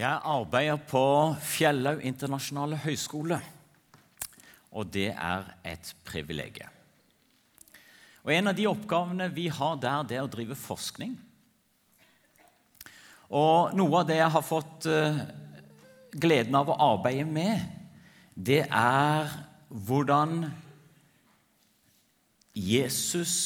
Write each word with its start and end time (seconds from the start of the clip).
Jeg 0.00 0.20
arbeider 0.24 0.78
på 0.88 1.00
Fjellaug 1.44 1.98
internasjonale 2.08 2.78
høgskole, 2.80 3.36
og 4.72 4.86
det 4.94 5.10
er 5.12 5.50
et 5.66 5.90
privilegium. 6.08 6.70
Og 8.24 8.32
En 8.32 8.48
av 8.48 8.56
de 8.56 8.64
oppgavene 8.70 9.26
vi 9.34 9.48
har 9.52 9.76
der, 9.82 10.06
det 10.08 10.16
er 10.16 10.24
å 10.24 10.30
drive 10.32 10.56
forskning. 10.56 11.18
Og 13.28 13.76
Noe 13.76 14.00
av 14.00 14.08
det 14.08 14.16
jeg 14.22 14.32
har 14.38 14.46
fått 14.46 14.88
uh, 14.88 15.20
gleden 16.16 16.56
av 16.56 16.72
å 16.72 16.78
arbeide 16.94 17.28
med, 17.28 17.60
det 18.32 18.62
er 18.70 19.28
hvordan 19.68 20.46
Jesus 22.56 23.36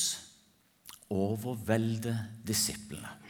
overvelder 1.10 2.28
disiplene. 2.46 3.23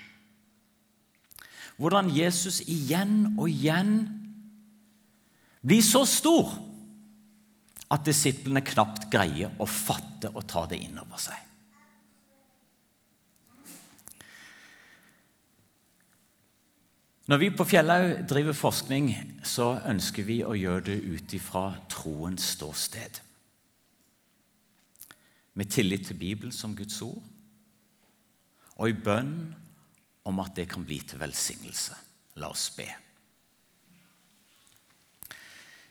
Hvordan 1.76 2.10
Jesus 2.14 2.60
igjen 2.70 3.34
og 3.34 3.48
igjen 3.50 3.96
blir 5.64 5.82
så 5.82 6.04
stor 6.06 6.52
at 7.94 8.04
disiplene 8.06 8.62
knapt 8.64 9.08
greier 9.12 9.54
å 9.58 9.66
fatte 9.68 10.30
og 10.34 10.46
ta 10.50 10.64
det 10.70 10.80
inn 10.84 10.98
over 11.02 11.20
seg. 11.20 11.40
Når 17.24 17.40
vi 17.40 17.48
på 17.56 17.64
Fjellhaug 17.64 18.26
driver 18.28 18.52
forskning, 18.52 19.06
så 19.48 19.78
ønsker 19.88 20.26
vi 20.28 20.42
å 20.44 20.52
gjøre 20.58 20.90
det 20.90 20.96
ut 21.08 21.32
ifra 21.32 21.70
troens 21.88 22.50
ståsted. 22.52 23.20
Med 25.56 25.70
tillit 25.72 26.04
til 26.10 26.18
Bibelen 26.20 26.52
som 26.52 26.74
Guds 26.76 26.98
ord, 27.00 27.22
og 28.76 28.90
i 28.90 28.96
bønn 29.06 29.54
om 30.24 30.40
at 30.40 30.54
det 30.56 30.68
kan 30.72 30.84
bli 30.86 31.00
til 31.04 31.20
velsignelse. 31.20 31.96
La 32.40 32.50
oss 32.50 32.70
be. 32.74 32.88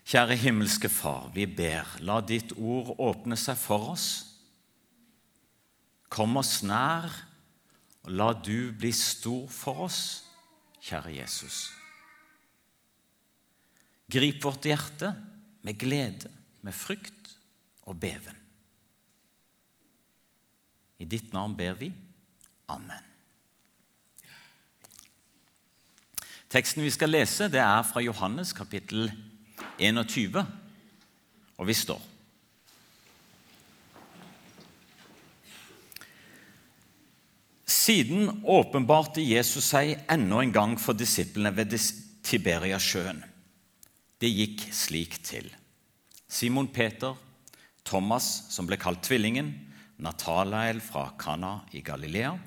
Kjære 0.04 0.36
himmelske 0.36 0.90
Far, 0.92 1.30
vi 1.34 1.46
ber, 1.48 1.88
la 2.04 2.20
ditt 2.22 2.52
ord 2.60 2.92
åpne 3.00 3.38
seg 3.40 3.56
for 3.58 3.94
oss. 3.94 4.08
Kom 6.12 6.36
oss 6.38 6.60
nær, 6.68 7.08
og 8.04 8.12
la 8.12 8.34
du 8.36 8.74
bli 8.76 8.92
stor 8.94 9.48
for 9.50 9.86
oss, 9.88 10.02
kjære 10.84 11.16
Jesus. 11.22 11.70
Grip 14.12 14.44
vårt 14.44 14.68
hjerte 14.68 15.14
med 15.64 15.80
glede, 15.80 16.30
med 16.62 16.76
frykt 16.76 17.32
og 17.88 17.96
beven. 18.00 18.36
I 21.00 21.08
ditt 21.10 21.34
navn 21.34 21.56
ber 21.58 21.80
vi. 21.80 21.90
Amen. 22.72 23.13
Teksten 26.54 26.84
vi 26.86 26.92
skal 26.94 27.10
lese, 27.10 27.48
det 27.50 27.58
er 27.58 27.80
fra 27.82 28.02
Johannes 28.06 28.52
kapittel 28.54 29.08
21, 29.82 30.44
og 31.58 31.66
vi 31.66 31.74
står. 31.74 32.04
Siden 37.66 38.30
åpenbarte 38.46 39.26
Jesus 39.26 39.72
seg 39.74 39.96
enda 40.14 40.44
en 40.44 40.54
gang 40.54 40.78
for 40.78 40.94
disiplene 40.94 41.50
ved 41.58 41.74
Tiberiasjøen. 42.22 43.26
Det 44.22 44.30
gikk 44.30 44.68
slik 44.70 45.18
til. 45.26 45.50
Simon 46.30 46.70
Peter, 46.70 47.18
Thomas, 47.82 48.30
som 48.54 48.70
ble 48.70 48.78
kalt 48.78 49.02
Tvillingen, 49.10 49.56
Natalael 49.98 50.86
fra 50.86 51.10
Kana 51.18 51.64
i 51.74 51.82
Galilea, 51.82 52.38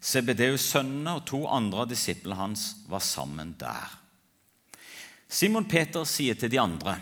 Sebedeus' 0.00 0.64
sønnene 0.72 1.18
og 1.18 1.26
to 1.28 1.42
andre 1.46 1.84
av 1.84 1.90
disiplene 1.90 2.38
hans 2.38 2.70
var 2.88 3.02
sammen 3.04 3.52
der. 3.60 3.98
Simon 5.28 5.68
Peter 5.68 6.04
sier 6.08 6.34
til 6.34 6.50
de 6.50 6.60
andre, 6.60 7.00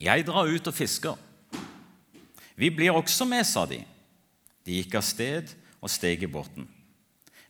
'Jeg 0.00 0.26
drar 0.26 0.48
ut 0.48 0.66
og 0.66 0.74
fisker.' 0.74 1.18
'Vi 2.56 2.70
blir 2.70 2.92
også 2.92 3.24
med', 3.24 3.44
sa 3.44 3.66
de. 3.66 3.84
De 4.66 4.72
gikk 4.72 4.94
av 4.94 5.02
sted 5.02 5.54
og 5.80 5.90
steg 5.90 6.22
i 6.22 6.26
båten. 6.26 6.68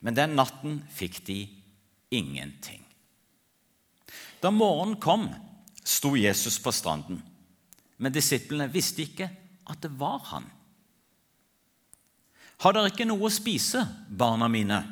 Men 0.00 0.14
den 0.14 0.36
natten 0.36 0.82
fikk 0.91 1.24
de 1.26 1.48
ingenting. 2.10 2.84
Da 4.42 4.50
morgenen 4.50 5.00
kom, 5.00 5.28
sto 5.84 6.16
Jesus 6.16 6.59
på 6.59 6.72
stranden, 6.72 7.22
men 7.98 8.12
disiplene 8.12 8.72
visste 8.72 9.03
ikke 9.03 9.30
at 9.70 9.80
det 9.84 9.92
var 9.98 10.19
han. 10.19 10.44
Har 12.62 12.74
dere 12.76 12.92
ikke 12.92 13.06
noe 13.08 13.26
å 13.26 13.32
spise, 13.32 13.82
barna 14.08 14.48
mine? 14.50 14.82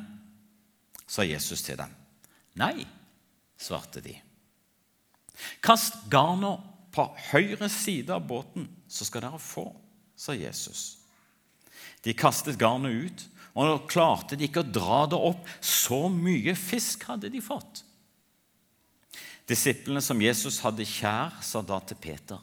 sa 1.11 1.25
Jesus 1.27 1.59
til 1.65 1.75
dem. 1.75 1.91
Nei, 2.59 2.85
svarte 3.59 3.99
de. 4.03 4.13
Kast 5.63 5.97
garnet 6.11 6.63
på 6.91 7.03
høyre 7.31 7.67
side 7.71 8.13
av 8.15 8.23
båten, 8.27 8.67
så 8.87 9.07
skal 9.07 9.25
dere 9.25 9.39
få, 9.43 9.65
sa 10.15 10.35
Jesus. 10.35 11.01
De 12.03 12.15
kastet 12.15 12.59
garnet 12.59 12.95
ut, 12.95 13.25
og 13.51 13.67
nå 13.67 13.77
klarte 13.91 14.37
de 14.39 14.47
ikke 14.47 14.63
å 14.63 14.71
dra 14.71 15.01
det 15.11 15.19
opp. 15.19 15.47
Så 15.59 16.05
mye 16.11 16.55
fisk 16.55 17.03
hadde 17.09 17.31
de 17.31 17.41
fått. 17.43 17.83
Disiplene 19.47 19.99
som 20.03 20.21
Jesus 20.23 20.61
hadde 20.63 20.87
kjær, 20.87 21.41
sa 21.43 21.59
da 21.65 21.81
til 21.83 21.99
Peter.: 21.99 22.39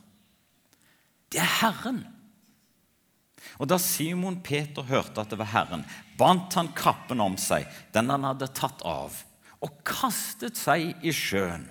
Det 1.32 1.40
er 1.40 1.54
Herren. 1.62 2.04
Og 3.58 3.68
Da 3.70 3.78
Simon 3.82 4.40
Peter 4.44 4.86
hørte 4.86 5.22
at 5.22 5.32
det 5.32 5.38
var 5.40 5.52
Herren, 5.52 5.84
bandt 6.18 6.56
han 6.58 6.72
kappen 6.76 7.20
om 7.22 7.36
seg, 7.40 7.66
den 7.94 8.10
han 8.12 8.26
hadde 8.26 8.50
tatt 8.54 8.82
av, 8.86 9.14
og 9.62 9.82
kastet 9.86 10.58
seg 10.58 10.94
i 11.02 11.14
sjøen. 11.14 11.66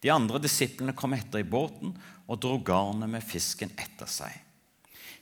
De 0.00 0.10
andre 0.12 0.40
disiplene 0.40 0.94
kom 0.96 1.12
etter 1.14 1.42
i 1.42 1.48
båten 1.48 1.92
og 2.30 2.40
dro 2.40 2.56
garnet 2.64 3.10
med 3.10 3.26
fisken 3.26 3.72
etter 3.76 4.08
seg. 4.08 4.32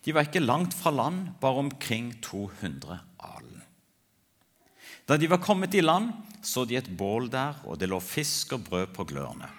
De 0.04 0.14
var 0.14 0.28
ikke 0.28 0.44
langt 0.44 0.76
fra 0.76 0.92
land, 0.94 1.34
bare 1.40 1.64
omkring 1.64 2.12
200 2.22 3.00
alen. 3.26 3.62
Da 5.08 5.16
de 5.18 5.28
var 5.28 5.42
kommet 5.42 5.74
i 5.74 5.82
land, 5.82 6.12
så 6.44 6.64
de 6.64 6.78
et 6.78 6.88
bål 6.88 7.26
der, 7.32 7.58
og 7.66 7.80
det 7.80 7.88
lå 7.90 7.98
fisk 8.00 8.54
og 8.54 8.68
brød 8.68 8.92
på 8.94 9.08
glørne. 9.10 9.50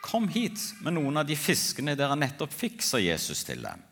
Kom 0.00 0.28
hit 0.32 0.60
med 0.84 0.94
noen 0.96 1.20
av 1.20 1.26
de 1.28 1.36
fiskene 1.36 1.96
dere 1.98 2.16
nettopp 2.16 2.52
fikk, 2.54 2.84
sa 2.84 3.00
Jesus 3.02 3.42
til 3.44 3.64
dem. 3.64 3.82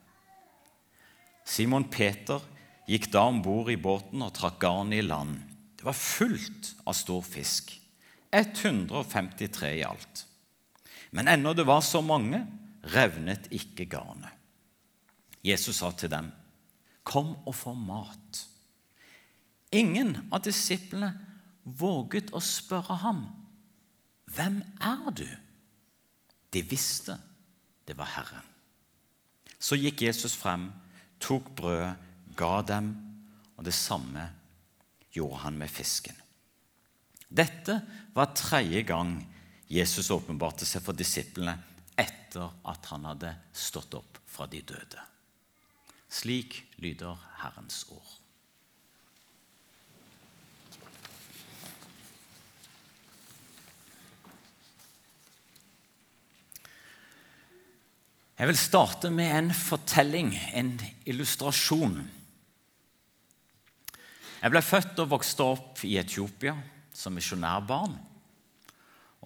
Simon 1.49 1.87
Peter 1.89 2.43
gikk 2.89 3.09
da 3.13 3.25
om 3.31 3.41
bord 3.45 3.71
i 3.73 3.79
båten 3.81 4.21
og 4.25 4.35
trakk 4.37 4.61
garnet 4.63 5.01
i 5.01 5.07
land. 5.07 5.39
Det 5.79 5.87
var 5.87 5.97
fullt 5.97 6.75
av 6.85 6.97
stor 6.99 7.25
fisk. 7.25 7.73
153 8.35 9.71
i 9.79 9.85
alt. 9.87 10.25
Men 11.17 11.31
ennå 11.33 11.55
det 11.57 11.65
var 11.69 11.81
så 11.85 12.03
mange, 12.05 12.43
revnet 12.93 13.49
ikke 13.55 13.89
garnet. 13.89 14.35
Jesus 15.45 15.81
sa 15.81 15.91
til 15.91 16.11
dem, 16.11 16.33
'Kom 17.05 17.37
og 17.47 17.55
få 17.55 17.75
mat.' 17.75 18.47
Ingen 19.73 20.29
av 20.33 20.43
disiplene 20.43 21.13
våget 21.65 22.33
å 22.33 22.41
spørre 22.41 22.97
ham, 22.97 23.27
'Hvem 24.27 24.63
er 24.81 25.11
du?' 25.11 25.39
De 26.53 26.63
visste 26.63 27.19
det 27.87 27.97
var 27.97 28.05
Herren. 28.05 28.45
Så 29.59 29.77
gikk 29.77 30.03
Jesus 30.03 30.37
frem 30.37 30.73
tok 31.23 31.51
brødet, 31.59 31.97
ga 32.39 32.63
dem, 32.63 32.93
og 33.57 33.65
det 33.67 33.75
samme 33.75 34.29
gjorde 35.11 35.43
han 35.43 35.59
med 35.59 35.71
fisken. 35.73 36.15
Dette 37.29 37.81
var 38.15 38.33
tredje 38.37 38.85
gang 38.89 39.17
Jesus 39.69 40.11
åpenbarte 40.15 40.65
seg 40.69 40.85
for 40.85 40.97
disiplene 40.97 41.57
etter 41.99 42.47
at 42.71 42.89
han 42.93 43.05
hadde 43.11 43.35
stått 43.53 43.97
opp 43.99 44.21
fra 44.31 44.47
de 44.49 44.63
døde. 44.63 45.03
Slik 46.09 46.63
lyder 46.81 47.19
Herrens 47.43 47.83
ord. 47.93 48.15
Jeg 58.39 58.47
vil 58.47 58.59
starte 58.59 59.11
med 59.11 59.33
en 59.35 59.49
fortelling, 59.51 60.31
en 60.55 60.77
illustrasjon. 61.11 61.97
Jeg 64.39 64.53
ble 64.55 64.63
født 64.63 65.01
og 65.03 65.11
vokste 65.17 65.43
opp 65.43 65.83
i 65.83 65.97
Etiopia 65.99 66.55
som 66.95 67.17
misjonærbarn. 67.19 67.97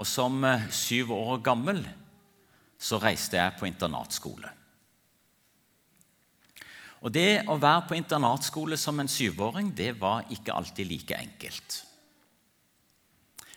Og 0.00 0.09
som 0.09 0.41
eh, 0.49 0.64
syv 0.73 1.12
år 1.12 1.43
gammel 1.44 1.82
så 2.81 2.97
reiste 3.03 3.37
jeg 3.37 3.59
på 3.59 3.69
internatskole. 3.69 4.49
Og 7.03 7.12
Det 7.12 7.43
å 7.50 7.58
være 7.61 7.85
på 7.91 7.99
internatskole 7.99 8.79
som 8.81 8.97
en 9.03 9.11
syvåring 9.11 9.75
det 9.76 9.93
var 10.00 10.25
ikke 10.32 10.56
alltid 10.56 10.88
like 10.88 11.19
enkelt. 11.19 11.82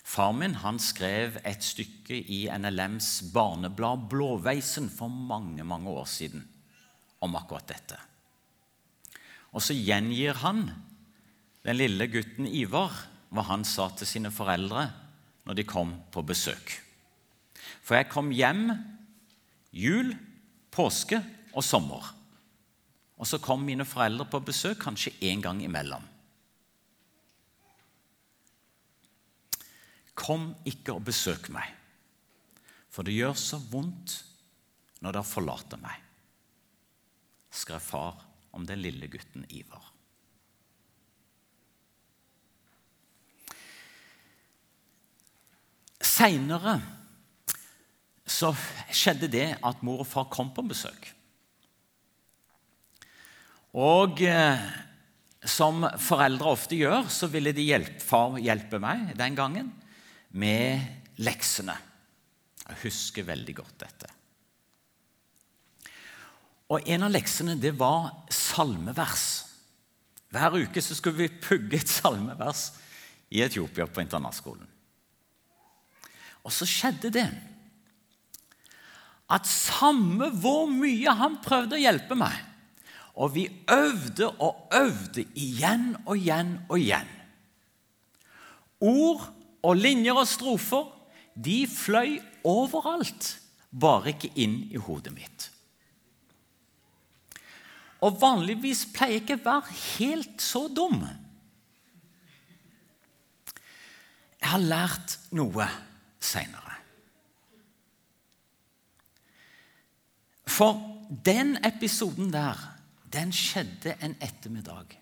Far 0.05 0.35
min 0.37 0.53
han 0.61 0.77
skrev 0.79 1.39
et 1.41 1.65
stykke 1.65 2.13
i 2.13 2.45
NLMs 2.53 3.31
barneblad 3.33 4.05
Blåveisen 4.11 4.91
for 4.93 5.09
mange 5.09 5.65
mange 5.65 5.89
år 5.89 6.05
siden 6.05 6.45
om 7.25 7.33
akkurat 7.39 7.65
dette. 7.71 7.97
Og 9.55 9.63
så 9.65 9.73
gjengir 9.73 10.37
han 10.43 10.67
den 11.65 11.79
lille 11.79 12.05
gutten 12.11 12.45
Ivar 12.45 12.93
hva 13.33 13.47
han 13.49 13.65
sa 13.65 13.89
til 13.97 14.07
sine 14.07 14.29
foreldre 14.31 14.85
når 15.45 15.57
de 15.57 15.65
kom 15.67 15.95
på 16.13 16.21
besøk. 16.27 16.77
For 17.81 17.97
jeg 17.97 18.11
kom 18.11 18.29
hjem 18.33 18.67
jul, 19.73 20.13
påske 20.69 21.17
og 21.53 21.65
sommer. 21.65 22.13
Og 23.17 23.25
så 23.25 23.39
kom 23.41 23.65
mine 23.65 23.87
foreldre 23.87 24.27
på 24.29 24.43
besøk 24.45 24.83
kanskje 24.85 25.15
én 25.25 25.41
gang 25.41 25.63
imellom. 25.65 26.03
Kom 30.15 30.53
ikke 30.67 30.95
og 30.95 31.03
besøk 31.09 31.49
meg, 31.53 31.67
for 32.89 33.03
det 33.03 33.17
gjør 33.17 33.35
så 33.37 33.59
vondt 33.59 34.15
når 35.03 35.17
dere 35.17 35.27
forlater 35.27 35.81
meg, 35.81 35.99
skrev 37.51 37.83
far 37.83 38.23
om 38.55 38.63
den 38.67 38.79
lille 38.79 39.09
gutten 39.11 39.43
Ivar. 39.51 39.91
Seinere 46.05 46.77
så 48.25 48.53
skjedde 48.89 49.29
det 49.31 49.47
at 49.59 49.83
mor 49.85 50.01
og 50.01 50.09
far 50.09 50.29
kom 50.31 50.49
på 50.55 50.63
besøk. 50.65 51.11
Og 53.75 54.21
eh, 54.23 54.61
som 55.45 55.83
foreldre 55.99 56.53
ofte 56.55 56.77
gjør, 56.79 57.09
så 57.11 57.27
ville 57.29 57.51
de 57.53 57.67
hjelpe, 57.67 57.99
far 58.01 58.39
hjelpe 58.39 58.79
meg 58.81 59.11
den 59.19 59.35
gangen 59.37 59.73
med 60.35 61.21
leksene. 61.23 61.75
Jeg 62.65 62.81
husker 62.83 63.27
veldig 63.27 63.55
godt 63.61 63.81
dette. 63.85 64.11
Og 66.73 66.87
En 66.89 67.05
av 67.05 67.13
leksene 67.13 67.55
det 67.61 67.75
var 67.77 68.09
salmevers. 68.33 69.45
Hver 70.33 70.57
uke 70.65 70.81
så 70.81 70.97
skulle 70.97 71.25
vi 71.25 71.41
pugge 71.41 71.77
et 71.77 71.91
salmevers 71.91 72.71
i 73.31 73.43
Etiopia 73.45 73.85
på 73.87 74.01
internatskolen. 74.01 74.65
Og 76.45 76.53
så 76.53 76.67
skjedde 76.69 77.13
det 77.13 77.27
at 79.33 79.47
samme 79.49 80.29
hvor 80.41 80.67
mye 80.69 81.13
han 81.17 81.39
prøvde 81.41 81.79
å 81.79 81.81
hjelpe 81.81 82.13
meg 82.19 82.35
Og 83.17 83.31
vi 83.33 83.47
øvde 83.73 84.27
og 84.43 84.67
øvde 84.75 85.23
igjen 85.33 85.95
og 86.03 86.19
igjen 86.19 86.51
og 86.67 86.77
igjen. 86.77 87.07
Ord 88.83 89.23
og 89.65 89.79
linjer 89.79 90.17
og 90.21 90.29
strofer 90.29 90.91
de 91.35 91.65
fløy 91.67 92.19
overalt, 92.45 93.35
bare 93.73 94.13
ikke 94.13 94.31
inn 94.39 94.59
i 94.71 94.79
hodet 94.79 95.13
mitt. 95.15 95.49
Og 98.05 98.19
vanligvis 98.21 98.85
pleier 98.93 99.17
jeg 99.17 99.23
ikke 99.23 99.39
å 99.39 99.45
være 99.47 99.77
helt 99.97 100.43
så 100.43 100.65
dum. 100.69 101.01
Jeg 104.37 104.51
har 104.51 104.61
lært 104.61 105.17
noe 105.33 105.65
seinere. 106.21 106.75
For 110.45 110.77
den 111.25 111.57
episoden 111.65 112.29
der, 112.31 112.59
den 113.11 113.33
skjedde 113.33 113.95
en 114.05 114.13
ettermiddag. 114.23 114.93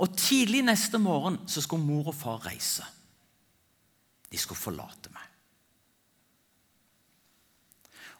Og 0.00 0.14
tidlig 0.16 0.62
neste 0.64 1.00
morgen 1.02 1.40
så 1.50 1.60
skulle 1.64 1.84
mor 1.84 2.12
og 2.12 2.16
far 2.16 2.40
reise. 2.46 2.86
De 4.30 4.38
skulle 4.38 4.60
forlate 4.60 5.12
meg. 5.14 5.26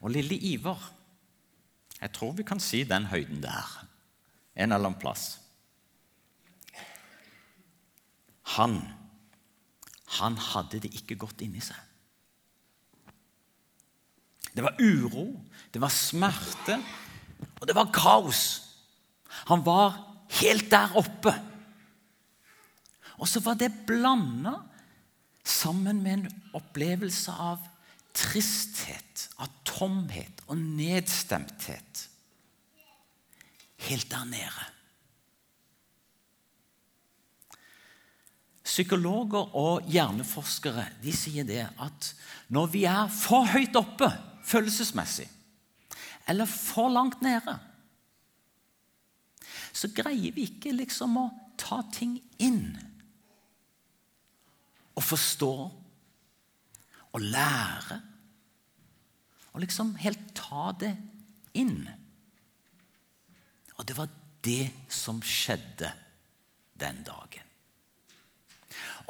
Og 0.00 0.10
lille 0.14 0.36
Ivar 0.36 0.90
Jeg 2.00 2.14
tror 2.16 2.32
vi 2.32 2.46
kan 2.48 2.60
si 2.64 2.78
den 2.88 3.10
høyden 3.10 3.42
der. 3.42 3.68
En 4.56 4.72
eller 4.72 4.88
annen 4.88 5.00
plass. 5.00 5.34
Han, 8.56 8.78
han 10.16 10.38
hadde 10.40 10.80
det 10.80 10.94
ikke 10.96 11.18
godt 11.20 11.44
inni 11.44 11.60
seg. 11.60 11.76
Det 14.56 14.64
var 14.64 14.80
uro, 14.80 15.26
det 15.70 15.82
var 15.82 15.92
smerte, 15.92 16.80
og 17.60 17.68
det 17.68 17.76
var 17.76 17.92
kaos. 17.94 18.40
Han 19.52 19.60
var 19.66 20.00
helt 20.40 20.70
der 20.72 20.96
oppe. 20.98 21.36
Og 23.20 23.28
så 23.28 23.44
var 23.44 23.60
det 23.60 23.70
blanda 23.86 24.56
sammen 25.44 26.02
med 26.02 26.12
en 26.12 26.42
opplevelse 26.56 27.32
av 27.32 27.62
tristhet, 28.16 29.28
av 29.38 29.50
tomhet 29.64 30.42
og 30.48 30.58
nedstemthet. 30.58 32.06
Helt 33.86 34.10
der 34.10 34.26
nede. 34.28 34.68
Psykologer 38.70 39.56
og 39.58 39.88
hjerneforskere 39.90 40.84
de 41.02 41.14
sier 41.16 41.46
det 41.48 41.64
at 41.82 42.10
når 42.54 42.68
vi 42.70 42.84
er 42.86 43.08
for 43.10 43.48
høyt 43.50 43.74
oppe 43.78 44.10
følelsesmessig, 44.46 45.26
eller 46.30 46.46
for 46.46 46.92
langt 46.92 47.22
nede, 47.24 47.56
så 49.72 49.90
greier 49.94 50.34
vi 50.34 50.46
ikke 50.46 50.74
liksom 50.74 51.18
å 51.18 51.26
ta 51.58 51.80
ting 51.94 52.18
inn 52.42 52.76
og 55.00 55.06
forstå 55.06 55.54
og 57.10 57.20
lære. 57.24 58.00
Og 59.54 59.64
liksom 59.64 59.96
helt 59.98 60.20
ta 60.36 60.70
det 60.78 60.92
inn. 61.58 61.88
Og 63.80 63.86
det 63.88 63.96
var 63.96 64.10
det 64.44 64.68
som 64.92 65.22
skjedde 65.24 65.88
den 66.80 67.00
dagen. 67.06 67.46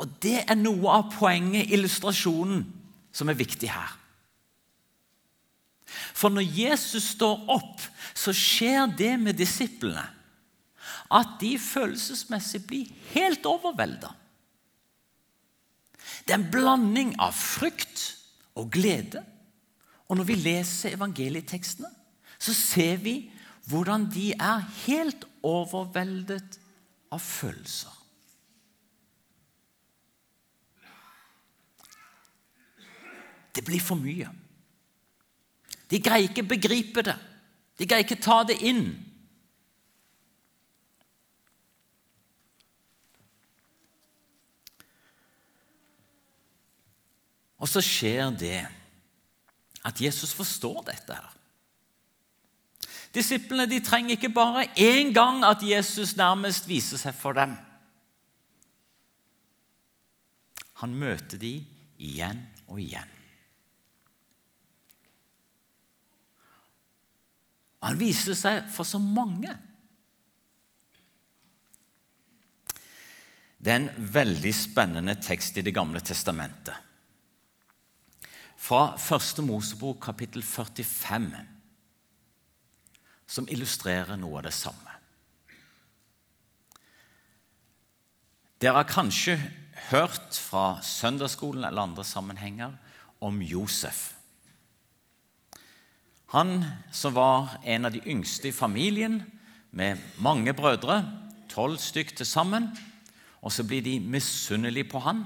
Og 0.01 0.09
det 0.23 0.39
er 0.47 0.57
noe 0.57 0.95
av 0.95 1.11
poenget, 1.13 1.69
illustrasjonen, 1.75 2.63
som 3.13 3.29
er 3.29 3.37
viktig 3.37 3.69
her. 3.69 3.99
For 6.15 6.33
når 6.33 6.47
Jesus 6.55 7.11
står 7.17 7.43
opp, 7.51 7.83
så 8.15 8.33
skjer 8.37 8.95
det 8.97 9.13
med 9.21 9.37
disiplene 9.37 10.07
at 11.11 11.35
de 11.41 11.57
følelsesmessig 11.59 12.63
blir 12.69 12.91
helt 13.11 13.47
overvelda. 13.51 14.13
Det 16.25 16.35
er 16.35 16.41
en 16.41 16.51
blanding 16.53 17.15
av 17.21 17.35
frykt 17.37 18.05
og 18.59 18.71
glede. 18.73 19.23
Og 20.11 20.19
når 20.19 20.27
vi 20.29 20.39
leser 20.43 20.97
evangelietekstene, 20.97 21.91
så 22.41 22.55
ser 22.57 23.01
vi 23.05 23.15
hvordan 23.71 24.09
de 24.11 24.33
er 24.35 24.65
helt 24.87 25.27
overveldet 25.47 26.59
av 27.13 27.21
følelser. 27.23 27.97
Det 33.55 33.65
blir 33.67 33.83
for 33.83 33.99
mye. 33.99 34.31
De 35.91 35.99
greier 35.99 36.31
ikke 36.31 36.47
begripe 36.47 37.03
det. 37.03 37.17
De 37.79 37.87
greier 37.89 38.07
ikke 38.07 38.23
ta 38.23 38.43
det 38.47 38.61
inn. 38.67 38.93
Og 47.61 47.69
så 47.69 47.83
skjer 47.85 48.33
det 48.41 48.63
at 49.85 50.01
Jesus 50.01 50.33
forstår 50.37 50.83
dette. 50.89 51.15
her. 51.15 51.37
Disiplene 53.15 53.67
de 53.67 53.81
trenger 53.85 54.17
ikke 54.17 54.33
bare 54.33 54.69
én 54.79 55.13
gang 55.13 55.45
at 55.45 55.63
Jesus 55.63 56.17
nærmest 56.17 56.69
viser 56.69 57.01
seg 57.01 57.15
for 57.15 57.35
dem. 57.37 57.57
Han 60.81 60.95
møter 60.97 61.39
dem 61.39 61.67
igjen 61.99 62.45
og 62.69 62.81
igjen. 62.81 63.17
Han 67.83 67.99
viser 68.01 68.37
seg 68.37 68.69
for 68.73 68.85
så 68.85 69.01
mange. 69.01 69.53
Det 73.61 73.73
er 73.73 73.81
en 73.83 74.13
veldig 74.15 74.53
spennende 74.57 75.17
tekst 75.21 75.59
i 75.61 75.65
Det 75.65 75.75
gamle 75.75 76.01
testamentet. 76.01 76.77
Fra 78.61 78.97
første 79.01 79.43
Mosebok, 79.43 80.03
kapittel 80.05 80.43
45, 80.45 81.31
som 83.27 83.49
illustrerer 83.49 84.21
noe 84.21 84.43
av 84.43 84.45
det 84.45 84.53
samme. 84.53 84.97
Dere 88.61 88.83
har 88.83 88.91
kanskje 88.91 89.39
hørt 89.89 90.37
fra 90.37 90.83
søndagsskolen 90.85 91.65
eller 91.65 91.89
andre 91.89 92.05
sammenhenger 92.05 92.77
om 93.25 93.41
Josef. 93.41 94.11
Han 96.37 96.61
som 96.93 97.17
var 97.17 97.57
en 97.65 97.89
av 97.89 97.97
de 97.97 98.05
yngste 98.05 98.53
i 98.53 98.55
familien, 98.55 99.23
med 99.71 99.99
mange 100.19 100.53
brødre, 100.53 101.01
tolv 101.49 101.79
stykk 101.81 102.13
til 102.19 102.27
sammen. 102.27 102.69
Og 103.41 103.53
så 103.55 103.65
blir 103.65 103.83
de 103.83 104.01
misunnelige 104.03 104.91
på 104.91 105.01
han. 105.01 105.25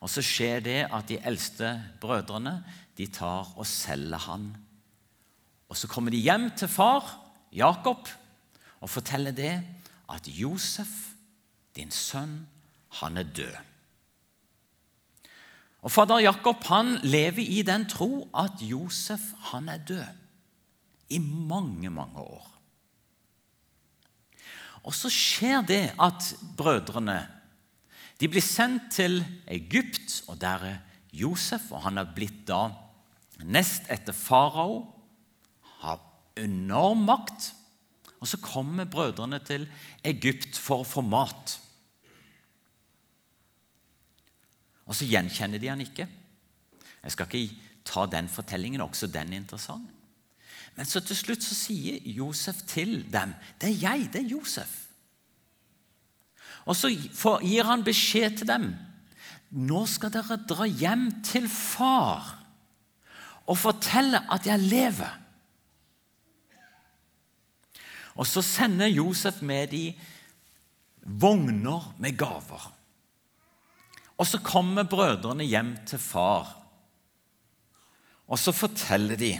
Og 0.00 0.10
så 0.10 0.22
skjer 0.22 0.62
det 0.62 0.78
at 0.94 1.08
de 1.10 1.18
eldste 1.26 1.72
brødrene 2.00 2.60
de 2.98 3.06
tar 3.06 3.52
og 3.56 3.66
selger 3.66 4.18
han. 4.28 4.50
Og 5.68 5.76
så 5.76 5.90
kommer 5.90 6.14
de 6.14 6.22
hjem 6.22 6.50
til 6.56 6.68
far, 6.68 7.08
Jakob, 7.52 8.08
og 8.80 8.90
forteller 8.90 9.34
det 9.34 9.54
at 10.08 10.28
Josef, 10.28 10.90
din 11.76 11.90
sønn, 11.90 12.46
han 13.00 13.16
er 13.16 13.22
død. 13.22 13.56
Og 15.82 15.92
Fader 15.92 16.18
Jakob 16.18 16.64
han 16.66 16.98
lever 17.06 17.44
i 17.44 17.62
den 17.62 17.86
tro 17.88 18.26
at 18.34 18.62
Josef 18.62 19.20
han 19.52 19.68
er 19.68 19.78
død 19.78 20.04
i 21.08 21.18
mange, 21.18 21.90
mange 21.90 22.18
år. 22.18 22.46
Og 24.82 24.94
så 24.94 25.10
skjer 25.12 25.62
det 25.68 25.82
at 26.00 26.34
brødrene 26.56 27.20
de 28.18 28.28
blir 28.28 28.42
sendt 28.42 28.90
til 28.96 29.20
Egypt, 29.46 30.24
og 30.26 30.40
der 30.40 30.64
er 30.66 30.78
Josef. 31.12 31.70
og 31.70 31.82
Han 31.82 31.98
er 31.98 32.14
blitt 32.14 32.46
da 32.48 32.68
nest 33.46 33.86
etter 33.90 34.16
farao, 34.16 34.82
har 35.78 36.00
enorm 36.36 37.06
makt. 37.06 37.52
Og 38.18 38.26
så 38.26 38.40
kommer 38.42 38.88
brødrene 38.90 39.38
til 39.46 39.68
Egypt 40.04 40.58
for 40.58 40.82
å 40.82 40.88
få 40.88 41.04
mat. 41.06 41.54
Og 44.88 44.96
så 44.96 45.06
gjenkjenner 45.06 45.62
de 45.62 45.70
han 45.70 45.84
ikke. 45.84 46.08
Jeg 47.04 47.14
skal 47.14 47.30
ikke 47.30 47.68
ta 47.86 48.06
den 48.10 48.28
fortellingen, 48.28 48.82
også 48.82 49.06
den 49.06 49.32
er 49.32 49.42
interessant. 49.44 49.94
Men 50.74 50.86
så 50.86 51.00
til 51.02 51.16
slutt 51.18 51.42
så 51.42 51.54
sier 51.58 52.02
Josef 52.14 52.60
til 52.70 53.00
dem 53.10 53.32
Det 53.60 53.70
er 53.70 53.80
jeg, 53.82 54.10
det 54.12 54.20
er 54.22 54.30
Josef. 54.34 54.87
Og 56.68 56.76
så 56.76 56.90
gir 56.92 57.64
han 57.64 57.84
beskjed 57.86 58.40
til 58.40 58.50
dem. 58.50 58.68
Nå 59.56 59.86
skal 59.88 60.12
dere 60.12 60.36
dra 60.48 60.66
hjem 60.68 61.08
til 61.24 61.48
far 61.48 62.34
og 63.48 63.56
fortelle 63.56 64.20
at 64.28 64.44
jeg 64.44 64.60
lever. 64.60 65.14
Og 68.18 68.26
så 68.28 68.42
sender 68.44 68.90
Josef 68.90 69.40
med 69.46 69.70
de 69.72 69.84
vogner 71.00 71.94
med 72.02 72.18
gaver. 72.18 72.66
Og 74.18 74.26
så 74.26 74.40
kommer 74.42 74.82
brødrene 74.82 75.46
hjem 75.46 75.76
til 75.86 76.00
far, 76.02 76.50
og 78.26 78.38
så 78.38 78.52
forteller 78.52 79.16
de 79.16 79.30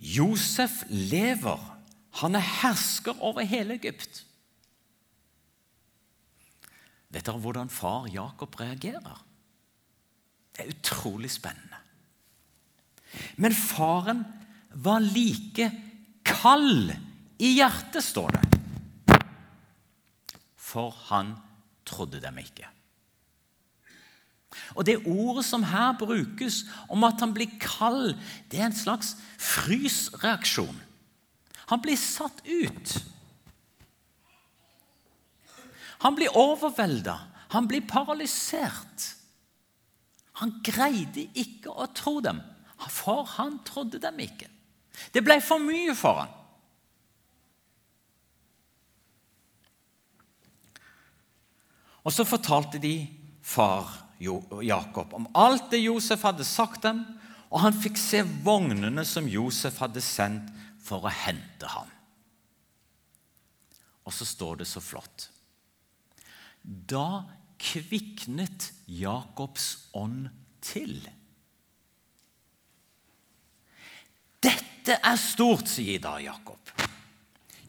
Josef 0.00 0.82
lever. 0.88 1.79
Han 2.18 2.34
er 2.34 2.46
hersker 2.62 3.22
over 3.22 3.46
hele 3.46 3.76
Egypt. 3.78 4.24
Vet 7.10 7.26
dere 7.26 7.42
hvordan 7.42 7.70
far 7.70 8.08
Jakob 8.10 8.58
reagerer? 8.60 9.24
Det 10.54 10.64
er 10.64 10.74
utrolig 10.74 11.30
spennende. 11.30 11.78
Men 13.36 13.54
faren 13.54 14.24
var 14.74 15.02
like 15.02 15.70
kald 16.26 16.92
i 17.40 17.54
hjertet, 17.56 18.04
står 18.04 18.36
det 18.36 18.60
for 20.70 20.94
han 21.10 21.34
trodde 21.88 22.20
dem 22.22 22.38
ikke. 22.42 22.68
Og 24.74 24.86
Det 24.86 25.02
ordet 25.06 25.44
som 25.46 25.62
her 25.66 25.94
brukes 25.98 26.64
om 26.90 27.04
at 27.06 27.20
han 27.22 27.34
blir 27.34 27.50
kald, 27.62 28.14
det 28.50 28.60
er 28.60 28.70
en 28.70 28.76
slags 28.76 29.14
frysreaksjon. 29.38 30.76
Han 31.70 31.80
blir 31.80 31.96
satt 31.96 32.42
ut. 32.44 33.04
Han 36.02 36.14
blir 36.18 36.36
overvelda. 36.36 37.20
Han 37.54 37.66
blir 37.70 37.84
paralysert. 37.86 39.14
Han 40.40 40.56
greide 40.66 41.28
ikke 41.38 41.70
å 41.70 41.86
tro 41.94 42.18
dem, 42.24 42.40
for 42.90 43.22
han 43.36 43.60
trodde 43.66 44.00
dem 44.02 44.18
ikke. 44.24 44.48
Det 45.14 45.22
ble 45.22 45.36
for 45.44 45.62
mye 45.62 45.94
for 45.94 46.22
ham. 46.24 46.36
Og 52.00 52.14
så 52.16 52.24
fortalte 52.24 52.80
de 52.82 52.94
far 53.44 53.92
Jakob 54.18 55.12
om 55.16 55.28
alt 55.36 55.70
det 55.70 55.84
Josef 55.84 56.24
hadde 56.24 56.46
sagt 56.48 56.82
dem, 56.88 57.04
og 57.50 57.62
han 57.62 57.76
fikk 57.76 57.98
se 58.00 58.22
vognene 58.44 59.04
som 59.06 59.28
Josef 59.28 59.78
hadde 59.84 60.02
sendt 60.04 60.50
for 60.90 61.06
å 61.06 61.14
hente 61.14 61.70
ham. 61.70 61.90
Og 64.04 64.14
så 64.16 64.26
står 64.26 64.62
det 64.62 64.66
så 64.66 64.82
flott 64.82 65.28
Da 66.64 67.22
kviknet 67.60 68.70
Jakobs 68.90 69.90
ånd 69.96 70.28
til. 70.64 70.96
Dette 74.40 74.96
er 74.96 75.20
stort, 75.20 75.68
sier 75.68 76.00
da 76.02 76.16
Jakob. 76.20 76.72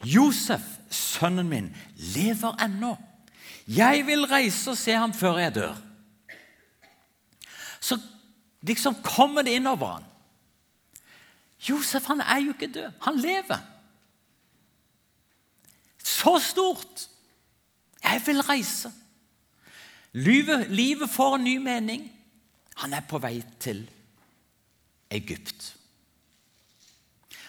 Josef, 0.02 0.64
sønnen 0.90 1.48
min, 1.48 1.70
lever 2.16 2.56
ennå. 2.64 2.96
'Jeg 3.68 4.06
vil 4.06 4.26
reise 4.26 4.72
og 4.72 4.76
se 4.76 4.92
ham 4.92 5.12
før 5.14 5.38
jeg 5.38 5.54
dør.' 5.54 5.82
Så 7.80 7.98
liksom 8.62 8.96
kommer 9.02 9.42
det 9.42 9.54
innover 9.58 9.86
han. 9.86 10.11
Josef 11.62 12.08
han 12.10 12.20
er 12.20 12.42
jo 12.42 12.54
ikke 12.56 12.72
død. 12.74 12.90
Han 13.06 13.20
lever. 13.20 13.60
Så 16.02 16.38
stort! 16.42 17.08
Jeg 18.02 18.22
vil 18.26 18.42
reise. 18.42 18.90
Livet, 20.12 20.66
livet 20.70 21.10
får 21.10 21.36
en 21.36 21.44
ny 21.44 21.56
mening. 21.62 22.08
Han 22.82 22.92
er 22.92 23.04
på 23.08 23.20
vei 23.22 23.38
til 23.62 23.84
Egypt. 25.12 25.76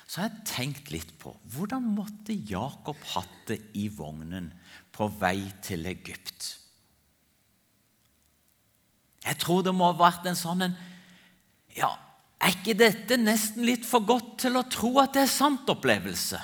Så 0.07 0.21
har 0.21 0.29
jeg 0.29 0.45
tenkt 0.45 0.91
litt 0.93 1.15
på 1.17 1.33
hvordan 1.55 1.87
måtte 1.95 2.35
Jakob 2.35 2.99
hatt 3.15 3.47
det 3.49 3.57
i 3.81 3.87
vognen 3.89 4.51
på 4.93 5.07
vei 5.19 5.39
til 5.65 5.87
Egypt. 5.89 6.51
Jeg 9.23 9.39
tror 9.41 9.63
det 9.65 9.73
må 9.73 9.89
ha 9.89 9.97
vært 9.97 10.27
en 10.29 10.37
sånn 10.37 10.67
en 10.67 10.81
Ja, 11.73 11.89
er 12.43 12.55
ikke 12.55 12.75
dette 12.77 13.17
nesten 13.19 13.63
litt 13.67 13.85
for 13.87 14.03
godt 14.05 14.43
til 14.45 14.57
å 14.59 14.65
tro 14.71 14.97
at 15.01 15.15
det 15.15 15.23
er 15.25 15.31
sant 15.31 15.69
opplevelse? 15.71 16.39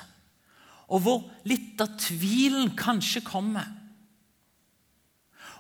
Og 0.90 1.04
hvor 1.06 1.26
litt 1.48 1.82
av 1.84 1.98
tvilen 2.02 2.72
kanskje 2.80 3.22
kommer. 3.26 3.68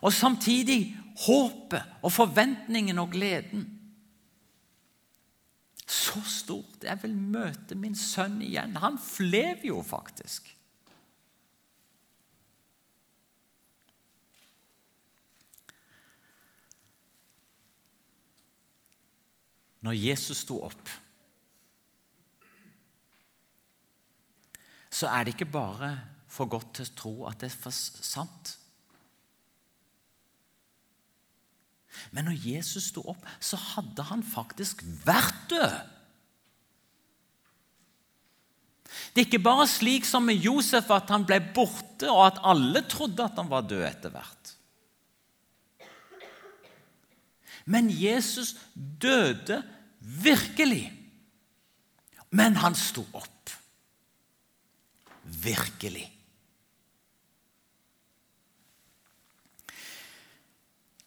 Og 0.02 0.16
samtidig 0.16 0.96
håpet 1.26 2.00
og 2.02 2.14
forventningen 2.16 3.02
og 3.02 3.12
gleden. 3.14 3.66
Så 5.90 6.22
stort. 6.30 6.80
Jeg 6.86 7.02
vil 7.04 7.16
møte 7.18 7.76
min 7.78 7.98
sønn 7.98 8.40
igjen. 8.46 8.78
Han 8.80 8.98
flev 9.02 9.66
jo 9.68 9.82
faktisk. 9.86 10.48
Når 19.86 19.96
Jesus 19.96 20.44
sto 20.44 20.60
opp, 20.68 20.96
så 24.90 25.08
er 25.14 25.26
det 25.26 25.36
ikke 25.36 25.52
bare 25.54 25.94
for 26.30 26.50
godt 26.50 26.74
til 26.78 26.88
å 26.88 26.98
tro 26.98 27.14
at 27.30 27.40
det 27.42 27.52
er 27.54 27.72
sant. 27.74 28.56
Men 32.16 32.30
når 32.30 32.42
Jesus 32.44 32.90
sto 32.92 33.04
opp, 33.12 33.24
så 33.40 33.60
hadde 33.76 34.06
han 34.10 34.24
faktisk 34.26 34.84
vært 35.06 35.48
død. 35.52 35.80
Det 39.14 39.22
er 39.22 39.28
ikke 39.28 39.46
bare 39.46 39.68
slik 39.70 40.08
som 40.08 40.26
med 40.26 40.42
Josef 40.42 40.90
at 40.94 41.12
han 41.14 41.26
ble 41.28 41.40
borte, 41.54 42.10
og 42.10 42.24
at 42.26 42.42
alle 42.48 42.82
trodde 42.90 43.26
at 43.26 43.38
han 43.38 43.50
var 43.52 43.68
død 43.70 43.86
etter 43.86 44.14
hvert. 44.14 44.56
Men 47.70 47.90
Jesus 47.94 48.56
døde 48.74 49.62
virkelig. 50.00 50.88
Men 52.34 52.58
han 52.62 52.78
sto 52.78 53.04
opp. 53.14 53.54
Virkelig. 55.30 56.08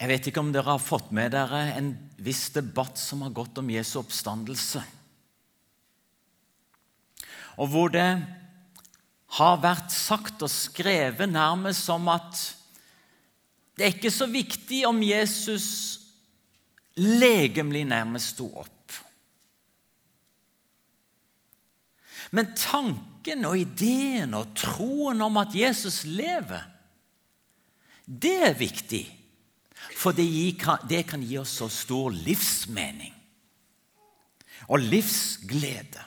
Jeg 0.02 0.11
vet 0.11 0.26
ikke 0.26 0.42
om 0.42 0.50
dere 0.54 0.75
har 0.75 0.83
fått 0.83 1.12
med 1.14 1.31
dere 1.35 1.61
en 1.76 1.92
viss 2.23 2.49
debatt 2.54 2.99
som 2.99 3.23
har 3.23 3.35
gått 3.35 3.59
om 3.62 3.69
Jesu 3.71 4.00
oppstandelse. 4.00 4.83
Og 7.62 7.69
hvor 7.71 7.92
det 7.95 8.09
har 9.38 9.62
vært 9.62 9.95
sagt 9.95 10.42
og 10.42 10.50
skrevet 10.50 11.31
nærmest 11.31 11.87
som 11.87 12.11
at 12.11 12.40
det 13.78 13.87
er 13.87 13.95
ikke 13.95 14.12
så 14.12 14.26
viktig 14.31 14.83
om 14.88 14.99
Jesus 15.07 15.69
legemlig 17.01 17.85
nærmest 17.89 18.35
sto 18.35 18.49
opp. 18.61 18.93
Men 22.33 22.55
tanken 22.57 23.45
og 23.45 23.59
ideen 23.61 24.33
og 24.35 24.55
troen 24.57 25.21
om 25.21 25.37
at 25.41 25.55
Jesus 25.57 26.03
lever, 26.09 26.63
det 28.07 28.39
er 28.49 28.57
viktig. 28.57 29.05
For 29.97 30.15
det, 30.17 31.03
kan 31.07 31.23
gi 31.23 31.37
oss 31.39 31.59
så 31.61 31.69
stor 31.71 32.11
livsmening 32.15 33.13
og 34.69 34.81
livsglede. 34.81 36.07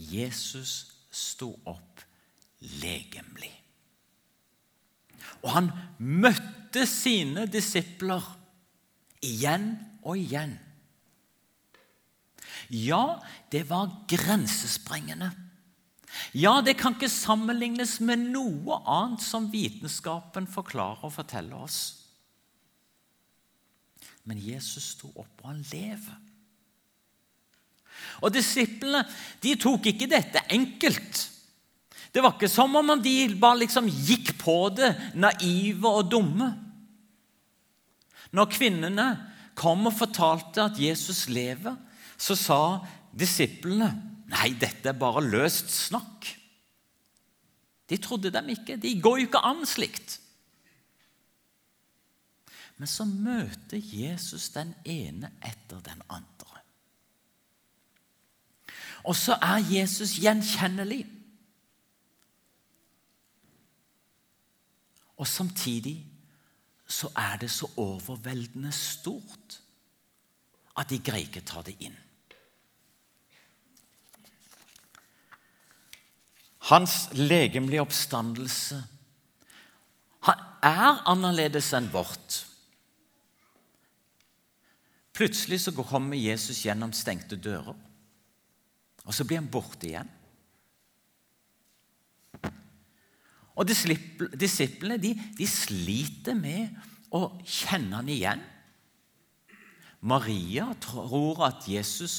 Jesus 0.00 0.74
sto 1.12 1.52
opp 1.68 2.00
legemlig. 2.80 3.59
Og 5.44 5.52
han 5.54 5.70
møtte 5.98 6.84
sine 6.88 7.46
disipler 7.50 8.24
igjen 9.24 9.72
og 10.02 10.18
igjen. 10.20 10.56
Ja, 12.70 13.18
det 13.50 13.64
var 13.70 13.90
grensesprengende. 14.08 15.32
Ja, 16.34 16.60
det 16.62 16.76
kan 16.78 16.94
ikke 16.94 17.10
sammenlignes 17.10 17.98
med 18.02 18.22
noe 18.34 18.80
annet 18.88 19.22
som 19.24 19.48
vitenskapen 19.50 20.46
forklarer 20.50 21.06
og 21.06 21.14
forteller 21.14 21.64
oss. 21.66 21.80
Men 24.28 24.40
Jesus 24.42 24.92
sto 24.96 25.10
opp, 25.14 25.40
og 25.42 25.48
han 25.52 25.62
lever. 25.72 26.18
Og 28.24 28.32
Disiplene 28.34 29.02
de 29.42 29.54
tok 29.60 29.90
ikke 29.90 30.08
dette 30.10 30.42
enkelt. 30.52 31.22
Det 32.10 32.22
var 32.24 32.34
ikke 32.34 32.50
som 32.50 32.74
om 32.74 32.92
de 33.02 33.14
bare 33.38 33.62
liksom 33.62 33.86
gikk 33.86 34.34
på 34.40 34.56
det, 34.74 34.90
naive 35.14 35.90
og 35.90 36.08
dumme. 36.10 36.50
Når 38.34 38.50
kvinnene 38.50 39.06
kom 39.58 39.86
og 39.86 39.96
fortalte 39.98 40.64
at 40.70 40.78
Jesus 40.80 41.28
lever, 41.30 41.76
så 42.20 42.36
sa 42.38 42.62
disiplene 43.16 43.90
nei, 44.30 44.52
dette 44.58 44.90
er 44.90 44.98
bare 44.98 45.22
løst 45.26 45.70
snakk. 45.74 46.28
De 47.90 47.98
trodde 47.98 48.30
dem 48.30 48.52
ikke. 48.54 48.78
De 48.78 48.92
går 49.02 49.18
jo 49.18 49.28
ikke 49.28 49.42
an 49.46 49.64
slikt. 49.66 50.20
Men 52.78 52.88
så 52.88 53.04
møter 53.04 53.82
Jesus 53.82 54.48
den 54.54 54.70
ene 54.88 55.32
etter 55.44 55.82
den 55.84 55.98
andre. 56.08 56.62
Og 59.04 59.16
så 59.16 59.34
er 59.42 59.64
Jesus 59.66 60.14
gjenkjennelig. 60.20 61.02
Og 65.20 65.28
samtidig 65.28 65.98
så 66.90 67.10
er 67.16 67.36
det 67.42 67.50
så 67.52 67.68
overveldende 67.78 68.72
stort 68.72 69.60
at 70.80 70.88
de 70.90 70.98
greier 71.04 71.28
ikke 71.28 71.44
ta 71.44 71.62
det 71.66 71.76
inn. 71.84 71.96
Hans 76.70 77.08
legemlige 77.16 77.82
oppstandelse 77.82 78.80
han 80.28 80.40
er 80.64 81.00
annerledes 81.08 81.70
enn 81.76 81.88
vårt. 81.92 82.42
Plutselig 85.16 85.62
så 85.64 85.72
kommer 85.76 86.20
Jesus 86.20 86.60
gjennom 86.64 86.92
stengte 86.96 87.38
dører, 87.40 87.76
og 89.04 89.16
så 89.16 89.24
blir 89.24 89.40
han 89.40 89.48
borte 89.52 89.88
igjen. 89.88 90.10
Og 93.60 93.68
Disiplene 93.68 94.96
de, 95.00 95.12
de 95.36 95.46
sliter 95.48 96.36
med 96.38 96.72
å 97.12 97.26
kjenne 97.44 97.98
han 98.00 98.08
igjen. 98.08 98.42
Maria 100.00 100.70
tror 100.80 101.42
at 101.44 101.66
Jesus, 101.68 102.16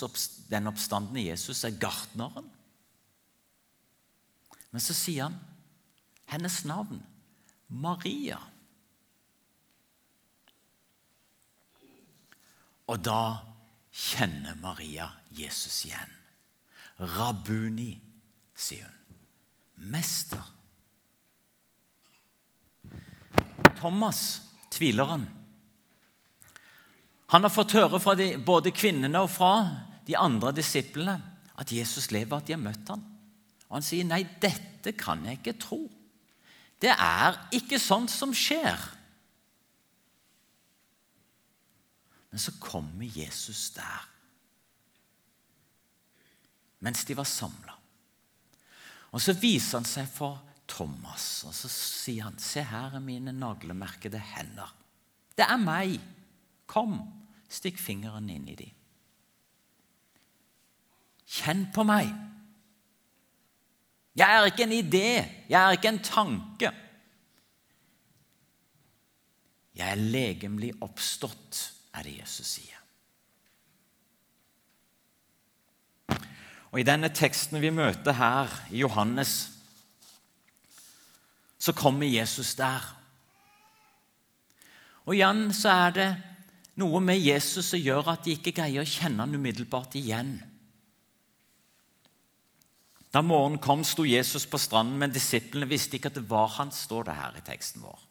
den 0.51 0.69
oppstandende 0.69 1.23
Jesus 1.25 1.63
er 1.65 1.79
gartneren. 1.81 2.45
Men 4.69 4.83
så 4.83 4.93
sier 4.95 5.31
han 5.31 5.39
hennes 6.29 6.61
navn 6.69 7.01
Maria. 7.67 8.37
Og 12.91 13.01
da 13.01 13.41
kjenner 13.91 14.55
Maria 14.61 15.09
Jesus 15.33 15.87
igjen. 15.87 16.17
Rabuni, 17.17 17.95
sier 18.53 18.85
hun. 18.85 18.97
Mester. 19.91 20.43
Thomas, 23.81 24.41
tvileren, 24.69 25.25
han 27.31 27.47
har 27.47 27.53
fått 27.53 27.77
høre 27.77 27.99
fra 28.03 28.13
de, 28.19 28.33
både 28.43 28.73
kvinnene 28.75 29.21
og 29.23 29.29
fra 29.31 29.53
de 30.03 30.17
andre 30.19 30.51
disiplene 30.51 31.15
at 31.61 31.71
Jesus 31.71 32.09
lever, 32.11 32.35
at 32.35 32.49
de 32.49 32.57
har 32.57 32.59
møtt 32.59 32.91
ham. 32.91 33.05
Og 33.69 33.77
Han 33.77 33.85
sier, 33.87 34.03
'Nei, 34.03 34.25
dette 34.41 34.91
kan 34.99 35.23
jeg 35.25 35.39
ikke 35.39 35.59
tro. 35.59 35.79
Det 36.81 36.91
er 36.91 37.39
ikke 37.55 37.79
sånt 37.79 38.11
som 38.11 38.33
skjer.' 38.35 38.89
Men 42.31 42.39
så 42.39 42.51
kommer 42.59 43.05
Jesus 43.05 43.69
der 43.75 44.07
mens 46.81 47.05
de 47.05 47.13
var 47.13 47.27
samla. 47.29 47.75
Og 49.11 49.21
så 49.21 49.35
viser 49.37 49.77
han 49.77 49.85
seg 49.85 50.07
for 50.09 50.39
Thomas, 50.71 51.43
og 51.47 51.53
så 51.55 51.69
sier 51.69 52.29
han, 52.29 52.39
'Se, 52.39 52.63
her 52.63 52.95
er 52.95 53.03
mine 53.03 53.33
naglemerkede 53.33 54.19
hender.' 54.19 54.75
Det 55.37 55.45
er 55.47 55.57
meg. 55.57 55.99
Kom, 56.67 56.99
stikk 57.49 57.79
fingeren 57.79 58.29
inn 58.29 58.47
i 58.47 58.55
dem. 58.55 58.71
Kjenn 61.31 61.65
på 61.73 61.83
meg. 61.87 62.11
Jeg 64.15 64.27
er 64.27 64.45
ikke 64.49 64.63
en 64.67 64.75
idé, 64.75 65.09
jeg 65.49 65.55
er 65.55 65.77
ikke 65.77 65.91
en 65.93 66.03
tanke. 66.03 66.71
Jeg 69.75 69.87
er 69.87 69.95
legemlig 69.95 70.73
oppstått, 70.83 71.61
er 71.95 72.03
det 72.03 72.17
Jesus 72.19 72.57
sier. 72.57 72.77
Og 76.71 76.79
I 76.79 76.87
denne 76.87 77.09
teksten 77.11 77.59
vi 77.63 77.71
møter 77.71 78.15
her 78.15 78.51
i 78.71 78.83
Johannes, 78.83 79.50
så 81.61 81.73
kommer 81.77 82.09
Jesus 82.09 82.55
der. 82.57 82.81
Og 85.05 85.13
igjen 85.13 85.49
så 85.53 85.69
er 85.69 85.93
det 85.93 86.09
noe 86.81 87.01
med 87.05 87.21
Jesus 87.21 87.69
som 87.73 87.81
gjør 87.81 88.13
at 88.15 88.25
de 88.25 88.33
ikke 88.33 88.53
greier 88.57 88.81
å 88.81 88.89
kjenne 88.89 89.21
han 89.21 89.37
umiddelbart 89.37 89.93
igjen. 89.99 90.39
Da 93.11 93.21
morgenen 93.21 93.61
kom, 93.61 93.83
sto 93.85 94.07
Jesus 94.07 94.47
på 94.47 94.57
stranden, 94.61 94.97
men 94.97 95.13
disiplene 95.13 95.67
visste 95.69 95.97
ikke 95.97 96.09
at 96.09 96.17
det 96.17 96.29
var 96.29 96.47
han, 96.55 96.71
står 96.73 97.09
det 97.09 97.17
her 97.19 97.37
i 97.37 97.45
teksten 97.45 97.83
vår. 97.83 98.05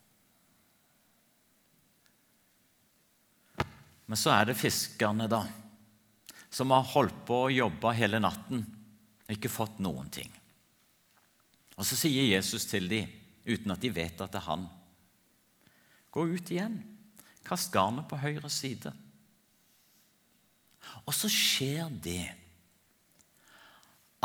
Men 4.11 4.19
så 4.19 4.35
er 4.35 4.51
det 4.51 4.59
fiskerne, 4.61 5.27
da, 5.31 5.45
som 6.51 6.75
har 6.75 6.87
holdt 6.93 7.23
på 7.27 7.45
og 7.47 7.55
jobba 7.55 7.95
hele 7.97 8.21
natten 8.23 8.63
og 8.63 9.35
ikke 9.35 9.51
fått 9.51 9.79
noen 9.83 10.11
ting. 10.13 10.31
Og 11.79 11.87
Så 11.87 11.97
sier 11.97 12.29
Jesus 12.29 12.67
til 12.69 12.91
dem, 12.91 13.20
uten 13.47 13.73
at 13.73 13.83
de 13.83 13.93
vet 13.95 14.21
at 14.21 14.33
det 14.33 14.41
er 14.41 14.49
han, 14.49 14.67
gå 16.11 16.27
ut 16.27 16.51
igjen, 16.53 16.81
kast 17.47 17.73
garnet 17.73 18.09
på 18.11 18.19
høyre 18.21 18.51
side. 18.53 18.93
Og 21.07 21.15
så 21.15 21.31
skjer 21.31 21.91
det 22.03 22.25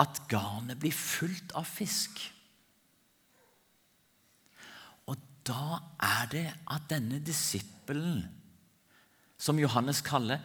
at 0.02 0.20
garnet 0.32 0.80
blir 0.82 0.96
fullt 0.96 1.54
av 1.56 1.68
fisk. 1.68 2.20
Og 5.08 5.20
da 5.48 5.80
er 6.04 6.32
det 6.32 6.48
at 6.74 6.90
denne 6.92 7.22
disippelen, 7.24 8.26
som 9.38 9.60
Johannes 9.60 10.02
kaller 10.04 10.44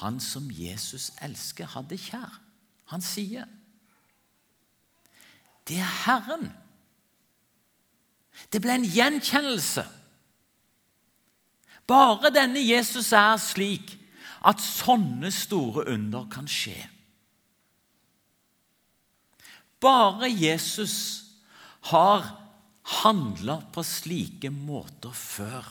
han 0.00 0.20
som 0.22 0.46
Jesus 0.54 1.10
elsker, 1.22 1.70
hadde 1.74 1.98
kjær, 1.98 2.38
han 2.90 3.02
sier 3.02 3.46
Det 5.66 5.78
er 5.78 5.96
Herren. 6.06 6.48
Det 8.48 8.62
ble 8.62 8.78
en 8.78 8.86
gjenkjennelse. 8.86 9.84
Bare 11.90 12.30
denne 12.32 12.62
Jesus 12.62 13.10
er 13.16 13.36
slik 13.42 13.96
at 14.46 14.62
sånne 14.62 15.30
store 15.34 15.84
under 15.92 16.28
kan 16.32 16.48
skje. 16.48 16.78
Bare 19.80 20.28
Jesus 20.28 20.96
har 21.90 22.26
handla 23.00 23.60
på 23.72 23.84
slike 23.86 24.50
måter 24.52 25.12
før. 25.16 25.66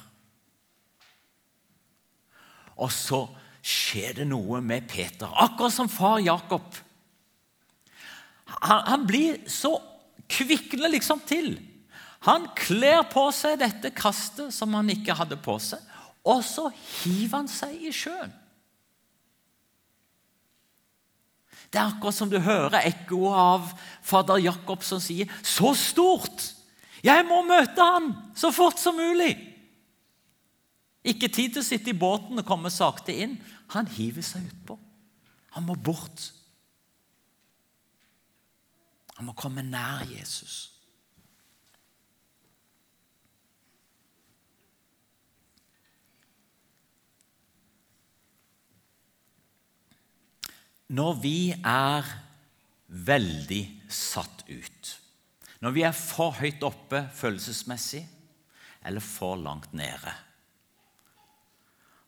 Og 2.80 2.92
så 2.94 3.26
skjer 3.66 4.22
det 4.22 4.28
noe 4.30 4.62
med 4.64 4.88
Peter, 4.90 5.28
akkurat 5.28 5.76
som 5.76 5.90
far 5.92 6.22
Jakob. 6.24 6.64
Han, 8.64 8.86
han 8.88 9.08
blir 9.08 9.42
så 9.52 9.76
kvikner 10.32 10.92
liksom 10.94 11.22
til. 11.28 11.58
Han 12.28 12.50
kler 12.58 13.06
på 13.08 13.30
seg 13.36 13.60
dette 13.62 13.94
kastet 13.96 14.52
som 14.56 14.74
han 14.76 14.92
ikke 14.92 15.16
hadde 15.16 15.38
på 15.40 15.56
seg, 15.64 15.80
og 16.28 16.44
så 16.44 16.68
hiver 16.74 17.38
han 17.38 17.52
seg 17.52 17.78
i 17.80 17.94
sjøen. 17.96 18.34
Det 21.70 21.78
er 21.78 21.92
akkurat 21.92 22.18
som 22.18 22.32
du 22.32 22.40
hører 22.42 22.82
ekkoet 22.82 23.36
av 23.38 23.68
fader 24.02 24.42
Jakob 24.42 24.84
som 24.84 25.00
sier 25.00 25.30
'Så 25.44 25.76
stort! 25.78 26.54
Jeg 27.04 27.26
må 27.26 27.44
møte 27.46 27.80
han 27.80 28.14
så 28.36 28.52
fort 28.52 28.80
som 28.80 28.96
mulig!' 28.96 29.50
Ikke 31.06 31.30
tid 31.30 31.54
til 31.54 31.62
å 31.62 31.66
sitte 31.66 31.90
i 31.90 31.98
båten 31.98 32.40
og 32.40 32.46
komme 32.46 32.70
sakte 32.70 33.14
inn. 33.14 33.38
Han 33.72 33.88
hiver 33.88 34.22
seg 34.22 34.44
utpå. 34.44 34.78
Han 35.56 35.64
må 35.64 35.76
bort. 35.76 36.34
Han 39.16 39.26
må 39.26 39.34
komme 39.34 39.64
nær 39.64 40.04
Jesus. 40.20 40.79
Når 50.90 51.20
vi 51.22 51.52
er 51.54 52.08
veldig 52.90 53.62
satt 53.94 54.42
ut, 54.50 54.94
når 55.62 55.76
vi 55.76 55.84
er 55.86 55.94
for 55.94 56.34
høyt 56.40 56.64
oppe 56.66 57.04
følelsesmessig 57.14 58.02
eller 58.90 59.04
for 59.04 59.36
langt 59.38 59.74
nede 59.76 60.14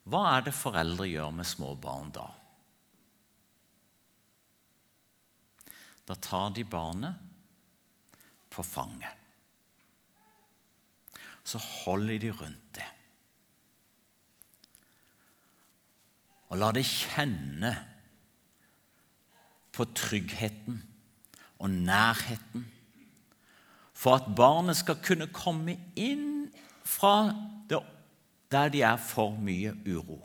Hva 0.10 0.22
er 0.32 0.46
det 0.48 0.54
foreldre 0.56 1.06
gjør 1.12 1.34
med 1.36 1.46
små 1.46 1.76
barn 1.78 2.10
da? 2.16 2.26
Da 6.08 6.18
tar 6.18 6.50
de 6.56 6.64
barnet 6.66 7.20
på 8.52 8.64
fanget. 8.66 9.14
Så 11.44 11.62
holder 11.62 12.18
de 12.20 12.32
rundt 12.34 12.74
det. 12.76 12.88
Og 16.52 16.60
lar 16.60 16.76
det 16.76 16.84
kjenne 16.88 17.72
på 19.82 19.88
tryggheten 19.98 20.78
og 21.58 21.70
nærheten. 21.74 22.68
For 23.98 24.18
at 24.20 24.30
barnet 24.38 24.78
skal 24.78 25.02
kunne 25.02 25.30
komme 25.34 25.78
inn 25.98 26.52
fra 26.86 27.32
det, 27.70 27.82
der 28.54 28.70
de 28.70 28.84
er 28.86 29.00
for 29.02 29.34
mye 29.42 29.74
uro. 29.90 30.20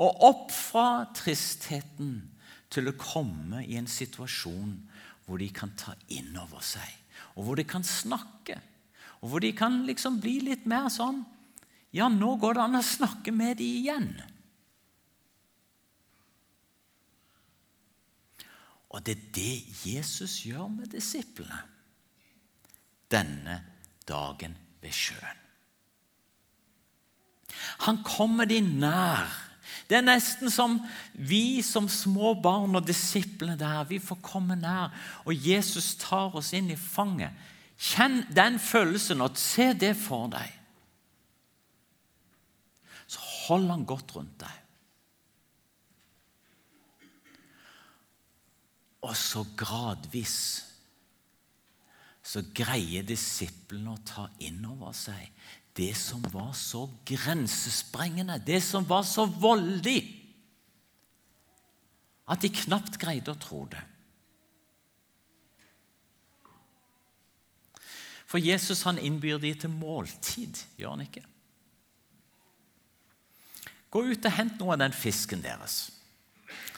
Og 0.00 0.24
opp 0.24 0.52
fra 0.54 1.04
tristheten 1.16 2.22
til 2.72 2.88
å 2.88 2.96
komme 2.96 3.64
i 3.66 3.76
en 3.76 3.88
situasjon 3.90 4.78
hvor 5.26 5.40
de 5.40 5.50
kan 5.52 5.72
ta 5.76 5.92
inn 6.08 6.32
over 6.40 6.64
seg, 6.64 6.88
og 7.36 7.44
hvor 7.46 7.60
de 7.60 7.66
kan 7.68 7.84
snakke. 7.84 8.56
Og 9.20 9.32
hvor 9.32 9.44
de 9.44 9.52
kan 9.52 9.82
liksom 9.84 10.20
bli 10.22 10.38
litt 10.46 10.64
mer 10.70 10.88
sånn 10.92 11.26
Ja, 11.92 12.06
nå 12.08 12.36
går 12.38 12.54
det 12.54 12.62
an 12.62 12.78
å 12.78 12.86
snakke 12.86 13.32
med 13.34 13.58
dem 13.58 13.80
igjen. 13.80 14.12
Og 18.90 19.04
det 19.06 19.16
er 19.16 19.28
det 19.34 19.86
Jesus 19.86 20.40
gjør 20.46 20.70
med 20.72 20.90
disiplene 20.94 21.60
denne 23.10 23.56
dagen 24.06 24.56
ved 24.82 24.94
sjøen. 24.94 25.38
Han 27.86 28.02
kommer 28.06 28.46
de 28.46 28.60
nær. 28.62 29.26
Det 29.90 29.98
er 29.98 30.06
nesten 30.06 30.50
som 30.50 30.78
vi 31.14 31.62
som 31.66 31.88
små 31.90 32.34
barn 32.42 32.78
og 32.78 32.86
disiplene 32.86 33.58
der. 33.58 33.84
Vi 33.90 33.98
får 34.02 34.20
komme 34.22 34.56
nær, 34.58 34.94
og 35.26 35.34
Jesus 35.34 35.96
tar 35.98 36.34
oss 36.38 36.52
inn 36.54 36.70
i 36.70 36.78
fanget. 36.78 37.34
Kjenn 37.80 38.22
den 38.34 38.58
følelsen 38.62 39.22
og 39.24 39.38
se 39.40 39.72
det 39.74 39.94
for 39.98 40.30
deg. 40.32 40.50
Så 43.10 43.22
hold 43.46 43.70
han 43.72 43.86
godt 43.88 44.14
rundt 44.14 44.36
deg. 44.42 44.59
Og 49.06 49.14
så 49.16 49.44
gradvis 49.56 50.40
så 52.30 52.42
greier 52.54 53.06
disiplene 53.06 53.94
å 53.94 54.02
ta 54.06 54.26
inn 54.44 54.60
over 54.68 54.92
seg 54.94 55.30
det 55.78 55.92
som 55.96 56.22
var 56.32 56.52
så 56.58 56.84
grensesprengende, 57.08 58.36
det 58.44 58.60
som 58.62 58.84
var 58.86 59.06
så 59.08 59.24
voldig, 59.24 60.02
at 62.30 62.42
de 62.42 62.50
knapt 62.52 62.98
greide 63.00 63.32
å 63.32 63.40
tro 63.40 63.64
det. 63.70 63.80
For 68.30 68.38
Jesus 68.38 68.84
han 68.86 69.00
innbyr 69.02 69.40
de 69.42 69.50
til 69.58 69.72
måltid, 69.74 70.60
gjør 70.78 70.94
han 70.94 71.06
ikke? 71.06 71.24
Gå 73.90 74.04
ut 74.06 74.28
og 74.28 74.36
hent 74.36 74.60
noe 74.60 74.76
av 74.76 74.84
den 74.84 74.94
fisken 74.94 75.42
deres. 75.42 75.88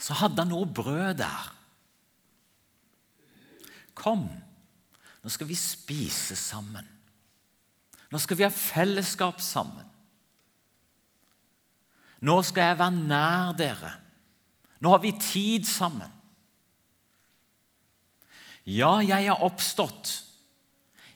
Så 0.00 0.16
hadde 0.16 0.40
han 0.40 0.52
noe 0.52 0.64
brød 0.64 1.18
der. 1.20 1.50
Kom, 4.02 4.26
nå 5.22 5.30
skal 5.30 5.46
vi 5.46 5.56
spise 5.58 6.36
sammen. 6.38 6.88
Nå 8.10 8.20
skal 8.20 8.40
vi 8.40 8.44
ha 8.44 8.50
fellesskap 8.52 9.38
sammen. 9.40 9.86
Nå 12.22 12.34
skal 12.46 12.72
jeg 12.72 12.80
være 12.80 12.98
nær 12.98 13.54
dere. 13.58 13.92
Nå 14.82 14.90
har 14.90 15.00
vi 15.02 15.14
tid 15.18 15.66
sammen. 15.66 16.10
Ja, 18.66 18.98
jeg 19.02 19.26
er 19.26 19.42
oppstått. 19.42 20.12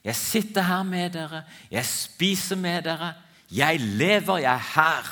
Jeg 0.07 0.16
sitter 0.18 0.66
her 0.66 0.83
med 0.87 1.14
dere, 1.18 1.42
jeg 1.70 1.87
spiser 1.87 2.59
med 2.59 2.85
dere. 2.87 3.12
Jeg 3.51 3.81
lever, 3.81 4.38
jeg 4.42 4.53
er 4.53 4.68
her. 4.75 5.09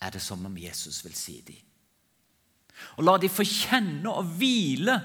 Er 0.00 0.10
det 0.10 0.22
som 0.24 0.44
om 0.46 0.56
Jesus 0.56 1.04
vil 1.04 1.14
si 1.16 1.40
dem. 1.46 1.60
Og 2.96 3.04
la 3.04 3.18
de 3.20 3.28
få 3.30 3.44
kjenne 3.46 4.10
og 4.10 4.32
hvile 4.40 4.96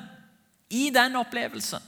i 0.69 0.89
den 0.93 1.15
opplevelsen. 1.15 1.83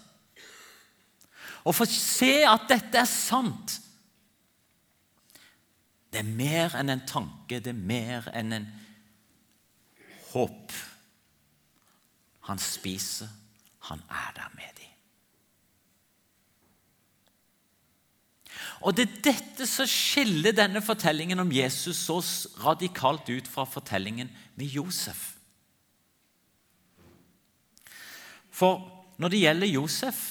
Og 1.68 1.76
få 1.76 1.86
se 1.90 2.34
at 2.48 2.68
dette 2.70 3.02
er 3.02 3.10
sant. 3.10 3.80
Det 6.10 6.24
er 6.24 6.30
mer 6.30 6.78
enn 6.80 6.90
en 6.90 7.06
tanke, 7.06 7.60
det 7.60 7.74
er 7.74 7.82
mer 7.92 8.30
enn 8.34 8.56
en 8.56 8.70
håp. 10.32 10.74
Han 12.50 12.62
spiser, 12.62 13.30
han 13.92 14.02
er 14.10 14.32
der 14.38 14.54
med 14.56 14.72
dem. 14.78 14.86
Og 18.80 18.96
Det 18.96 19.06
er 19.06 19.24
dette 19.34 19.68
som 19.68 19.88
skiller 19.90 20.56
denne 20.56 20.82
fortellingen 20.82 21.40
om 21.44 21.52
Jesus 21.52 22.06
så 22.08 22.22
radikalt 22.64 23.28
ut 23.30 23.48
fra 23.48 23.66
fortellingen 23.68 24.32
med 24.56 24.66
Josef. 24.66 25.39
For 28.60 28.84
når 29.20 29.32
det 29.32 29.42
gjelder 29.44 29.72
Josef, 29.72 30.24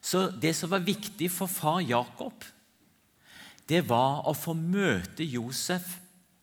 så 0.00 0.28
det 0.30 0.54
som 0.56 0.70
var 0.70 0.84
viktig 0.84 1.30
for 1.32 1.50
far 1.50 1.80
Jakob, 1.80 2.44
det 3.68 3.82
var 3.88 4.26
å 4.28 4.34
få 4.36 4.54
møte 4.56 5.24
Josef, 5.24 5.98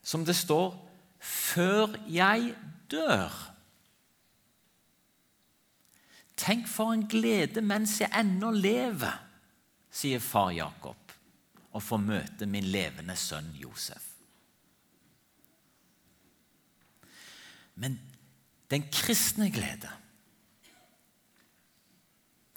som 0.05 0.25
det 0.25 0.35
står, 0.35 0.73
'før 1.19 1.95
jeg 2.09 2.55
dør'. 2.89 3.51
Tenk 6.37 6.67
for 6.67 6.93
en 6.93 7.07
glede 7.07 7.61
mens 7.61 8.01
jeg 8.01 8.11
ennå 8.13 8.51
lever, 8.51 9.19
sier 9.91 10.19
far 10.19 10.51
Jakob, 10.51 10.97
å 11.73 11.79
få 11.79 11.97
møte 11.97 12.45
min 12.45 12.63
levende 12.63 13.15
sønn 13.15 13.55
Josef. 13.55 14.11
Men 17.75 17.99
den 18.69 18.83
kristne 18.91 19.49
glede 19.51 19.89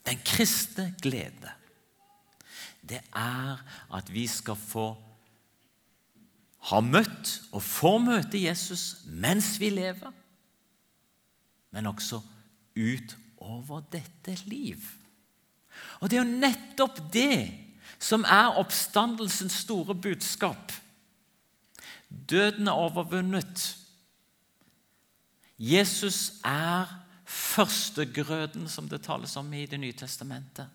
den 0.08 0.20
kristne 0.24 0.94
glede, 1.02 1.52
det 2.88 3.00
er 3.12 3.60
at 3.94 4.12
vi 4.12 4.26
skal 4.26 4.56
få 4.56 4.88
ha 6.70 6.80
møtt 6.84 7.34
og 7.52 7.62
få 7.62 7.98
møte 8.02 8.40
Jesus 8.40 9.04
mens 9.06 9.56
vi 9.60 9.70
lever, 9.70 10.12
men 11.70 11.86
også 11.86 12.20
utover 12.76 13.84
dette 13.92 14.38
liv. 14.48 14.80
Og 16.00 16.10
det 16.10 16.18
er 16.18 16.24
jo 16.24 16.40
nettopp 16.40 17.00
det 17.12 17.50
som 17.98 18.24
er 18.24 18.56
oppstandelsens 18.60 19.60
store 19.64 19.94
budskap. 19.94 20.72
Døden 22.08 22.68
er 22.68 22.72
overvunnet. 22.72 23.76
Jesus 25.58 26.32
er 26.44 27.07
førstegrøden, 27.28 28.68
som 28.68 28.88
det 28.88 29.02
tales 29.04 29.36
om 29.36 29.52
i 29.54 29.66
Det 29.66 29.80
nye 29.80 29.92
testamentet. 29.92 30.66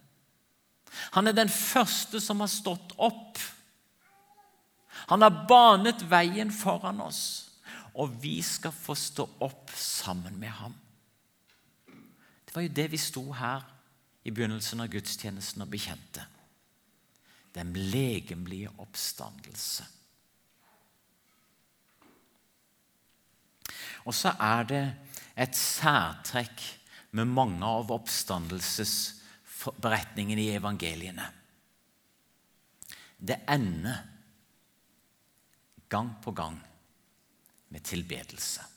Han 1.12 1.28
er 1.28 1.34
den 1.34 1.50
første 1.50 2.22
som 2.22 2.40
har 2.40 2.52
stått 2.52 2.94
opp. 2.98 3.40
Han 5.10 5.22
har 5.26 5.46
banet 5.50 6.06
veien 6.10 6.52
foran 6.54 7.02
oss, 7.02 7.50
og 7.98 8.14
vi 8.22 8.42
skal 8.46 8.72
få 8.72 8.96
stå 8.96 9.26
opp 9.42 9.74
sammen 9.76 10.38
med 10.40 10.50
ham. 10.50 10.76
Det 12.46 12.56
var 12.56 12.62
jo 12.62 12.76
det 12.78 12.92
vi 12.92 13.02
sto 13.02 13.24
her 13.34 13.66
i 14.24 14.32
begynnelsen 14.32 14.84
av 14.84 14.92
gudstjenesten 14.94 15.66
og 15.66 15.72
bekjente. 15.74 16.28
Den 17.54 17.74
legemlige 17.74 18.70
oppstandelse. 18.78 19.86
Og 24.06 24.14
så 24.14 24.34
er 24.40 24.64
det 24.70 24.84
et 25.36 25.56
særtrekk 25.58 26.62
med 27.18 27.26
mange 27.30 27.66
av 27.66 27.92
oppstandelsesberetningene 27.94 30.42
i 30.44 30.56
evangeliene. 30.58 31.32
Det 33.18 33.38
ender 33.48 33.98
gang 35.90 36.22
på 36.22 36.32
gang 36.36 36.62
med 37.70 37.84
tilbedelse. 37.86 38.74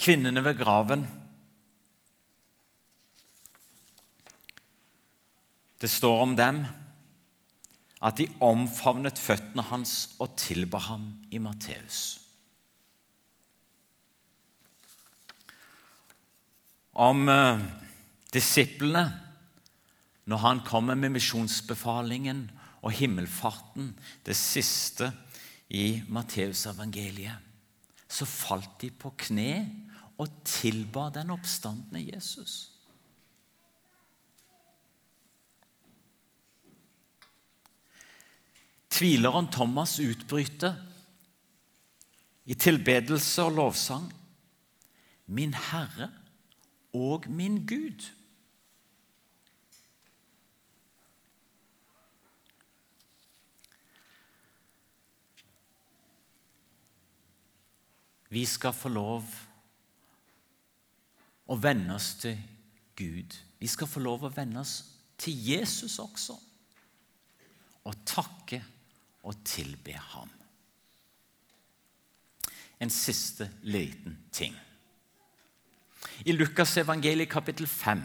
kvinnene 0.00 0.44
ved 0.44 0.58
graven. 0.58 1.04
Det 5.80 5.88
står 5.88 6.22
om 6.24 6.36
dem 6.36 6.64
at 8.00 8.16
de 8.16 8.26
omfavnet 8.40 9.20
føttene 9.20 9.64
hans 9.68 10.14
og 10.18 10.32
tilba 10.40 10.80
ham 10.88 11.10
i 11.30 11.40
Matteus. 11.42 12.18
Om 17.00 17.28
eh, 17.28 17.66
disiplene 18.32 19.04
når 20.30 20.42
han 20.44 20.60
kommer 20.66 20.94
med 20.94 21.14
misjonsbefalingen 21.16 22.44
og 22.86 22.92
himmelfarten, 22.94 23.92
det 24.26 24.36
siste 24.38 25.10
i 25.74 26.02
Matteusevangeliet, 26.08 27.48
så 28.10 28.26
falt 28.26 28.80
de 28.82 28.90
på 28.90 29.12
kne 29.18 29.54
og 30.20 30.42
tilba 30.46 31.08
den 31.14 31.32
oppstandende 31.34 32.02
Jesus. 32.12 32.79
Tvileren 38.90 39.50
Thomas 39.52 39.98
utbryte 40.02 40.74
i 42.50 42.54
tilbedelse 42.58 43.44
og 43.46 43.54
lovsang 43.58 44.08
Min 45.30 45.54
Herre 45.54 46.10
og 46.92 47.28
min 47.30 47.62
Gud. 47.66 48.08
Vi 58.30 58.42
skal 58.46 58.74
få 58.74 58.90
lov 58.94 59.26
å 61.50 61.56
venne 61.58 61.96
oss 61.96 62.12
til 62.22 62.36
Gud. 62.98 63.34
Vi 63.58 63.70
skal 63.70 63.90
få 63.90 64.02
lov 64.02 64.26
å 64.26 64.34
venne 64.34 64.62
oss 64.62 64.76
til 65.18 65.34
Jesus 65.34 65.98
også. 65.98 66.36
Og 67.90 68.04
takke 68.06 68.62
og 69.22 69.44
tilbe 69.44 69.94
ham. 69.94 70.30
En 72.80 72.90
siste 72.90 73.50
liten 73.62 74.16
ting. 74.32 74.54
I 76.24 76.32
Lukas 76.32 76.76
evangeliet 76.80 77.28
kapittel 77.28 77.66
5 77.68 78.02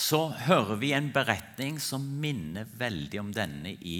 så 0.00 0.28
hører 0.46 0.78
vi 0.80 0.92
en 0.96 1.10
beretning 1.12 1.78
som 1.82 2.02
minner 2.22 2.64
veldig 2.78 3.20
om 3.20 3.32
denne 3.34 3.74
i 3.74 3.98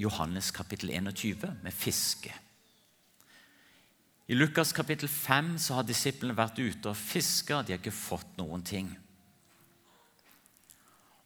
Johannes 0.00 0.50
kapittel 0.54 0.90
21, 0.90 1.46
med 1.62 1.74
fiske. 1.74 2.32
I 4.26 4.34
Lukas 4.34 4.72
kapittel 4.74 5.08
5 5.08 5.56
så 5.62 5.78
har 5.78 5.86
disiplene 5.86 6.36
vært 6.36 6.58
ute 6.58 6.90
og 6.90 6.98
fiska. 6.98 7.62
De 7.62 7.74
har 7.74 7.80
ikke 7.80 7.94
fått 7.94 8.36
noen 8.40 8.64
ting. 8.66 8.90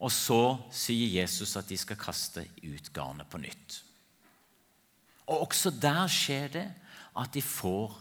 Og 0.00 0.12
så 0.12 0.56
sier 0.72 1.20
Jesus 1.20 1.52
at 1.60 1.68
de 1.68 1.76
skal 1.78 1.98
kaste 2.00 2.46
ut 2.64 2.92
garnet 2.96 3.28
på 3.28 3.40
nytt. 3.42 3.80
Og 5.28 5.46
også 5.46 5.72
der 5.76 6.06
skjer 6.10 6.48
det 6.54 6.68
at 7.20 7.34
de 7.34 7.42
får 7.44 7.98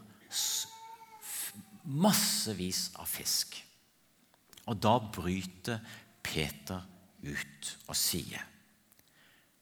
massevis 1.84 2.90
av 3.00 3.10
fisk. 3.10 3.58
Og 4.70 4.80
da 4.80 4.96
bryter 5.12 5.82
Peter 6.24 6.86
ut 7.26 7.78
og 7.88 7.96
sier, 7.98 8.46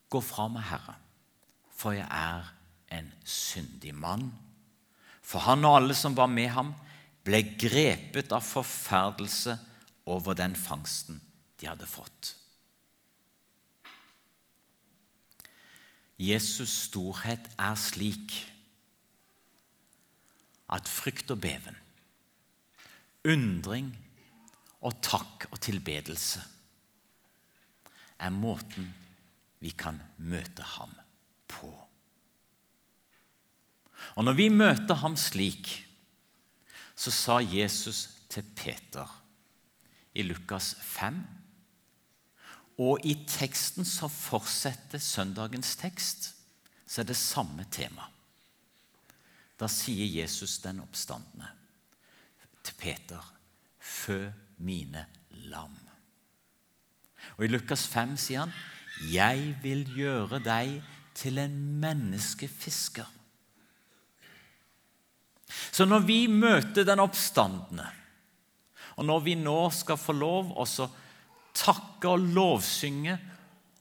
'Gå 0.10 0.22
fra 0.22 0.48
meg, 0.48 0.64
Herre, 0.64 0.96
for 1.76 1.92
jeg 1.92 2.08
er 2.10 2.54
en 2.92 3.14
syndig 3.26 3.96
mann.' 3.96 4.32
For 5.22 5.40
han 5.40 5.66
og 5.66 5.76
alle 5.76 5.94
som 5.94 6.16
var 6.16 6.28
med 6.28 6.48
ham, 6.50 6.74
ble 7.24 7.42
grepet 7.60 8.32
av 8.32 8.42
forferdelse 8.42 9.58
over 10.06 10.34
den 10.34 10.56
fangsten 10.56 11.20
de 11.60 11.70
hadde 11.70 11.88
fått. 11.90 12.36
Jesus' 16.18 16.88
storhet 16.88 17.50
er 17.62 17.76
slik 17.78 18.34
at 20.74 20.90
frykt 20.90 21.30
og 21.32 21.42
beven 21.42 21.78
undring 23.28 23.92
og 24.86 25.02
takk 25.04 25.48
og 25.52 25.60
tilbedelse 25.64 26.42
er 28.24 28.34
måten 28.34 28.88
vi 29.62 29.74
kan 29.78 30.00
møte 30.18 30.66
ham 30.78 30.94
på. 31.50 31.70
Og 34.18 34.26
når 34.26 34.38
vi 34.38 34.48
møter 34.54 35.02
ham 35.02 35.18
slik, 35.20 35.70
så 36.98 37.14
sa 37.14 37.38
Jesus 37.42 38.08
til 38.30 38.46
Peter 38.58 39.10
i 40.18 40.26
Lukas 40.26 40.76
5 40.82 41.20
Og 42.78 43.06
i 43.06 43.16
teksten 43.26 43.86
som 43.86 44.12
fortsetter 44.12 45.02
søndagens 45.02 45.76
tekst, 45.80 46.34
så 46.88 47.02
er 47.02 47.10
det 47.10 47.18
samme 47.18 47.66
tema. 47.72 48.06
Da 49.58 49.70
sier 49.72 50.06
Jesus 50.06 50.60
den 50.62 50.84
oppstandende 50.84 51.50
til 52.62 52.78
Peter 52.78 53.24
fø 53.82 54.28
mine 54.62 55.08
lam. 55.50 55.74
Og 57.38 57.46
I 57.46 57.50
Lukas 57.50 57.88
5 57.88 58.18
sier 58.18 58.46
han, 58.46 58.54
'Jeg 59.02 59.58
vil 59.64 59.86
gjøre 59.96 60.40
deg 60.40 60.84
til 61.14 61.38
en 61.38 61.82
menneskefisker'. 61.84 63.14
Så 65.72 65.86
når 65.86 66.00
vi 66.00 66.28
møter 66.28 66.84
den 66.84 67.00
oppstandende, 67.00 67.88
og 68.96 69.06
når 69.06 69.20
vi 69.20 69.36
nå 69.36 69.70
skal 69.70 69.98
få 69.98 70.12
lov 70.12 70.52
å 70.58 70.66
takke 71.58 72.14
og 72.14 72.24
lovsynge 72.38 73.18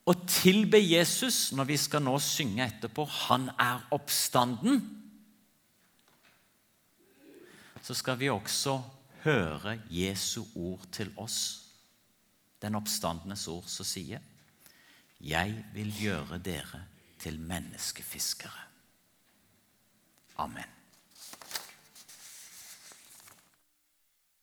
og 0.07 0.27
tilbe 0.31 0.79
Jesus 0.81 1.51
når 1.57 1.69
vi 1.71 1.79
skal 1.81 2.05
nå 2.05 2.19
synge 2.23 2.67
etterpå 2.67 3.05
'Han 3.05 3.49
er 3.59 3.89
oppstanden', 3.91 5.03
så 7.83 7.95
skal 7.95 8.19
vi 8.19 8.31
også 8.31 8.83
høre 9.25 9.81
Jesu 9.91 10.45
ord 10.55 10.87
til 10.93 11.13
oss, 11.17 11.63
den 12.63 12.75
oppstandenes 12.75 13.49
ord 13.49 13.65
som 13.67 13.85
sier, 13.85 14.21
'Jeg 15.21 15.65
vil 15.75 15.93
gjøre 16.01 16.39
dere 16.39 16.85
til 17.19 17.39
menneskefiskere'. 17.39 18.67
Amen. 20.39 20.76